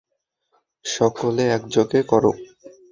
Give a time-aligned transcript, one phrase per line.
[0.85, 2.31] সকলে একযোগে করো!